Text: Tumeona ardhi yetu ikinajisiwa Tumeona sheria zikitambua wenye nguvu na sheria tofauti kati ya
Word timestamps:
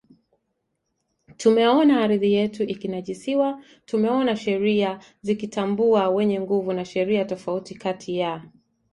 Tumeona 1.37 2.01
ardhi 2.03 2.33
yetu 2.33 2.63
ikinajisiwa 2.63 3.63
Tumeona 3.85 4.35
sheria 4.35 4.99
zikitambua 5.21 6.09
wenye 6.09 6.39
nguvu 6.41 6.73
na 6.73 6.85
sheria 6.85 7.25
tofauti 7.25 7.75
kati 7.75 8.17
ya 8.17 8.43